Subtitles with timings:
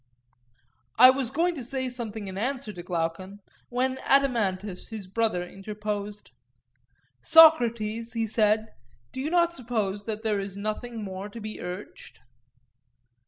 [0.97, 3.37] I was going to say something in answer to Glaucon,
[3.69, 6.31] when Adeimantus, his brother, interposed:
[7.21, 8.73] Socrates, he said,
[9.13, 12.19] you do not suppose that there is nothing more to be urged?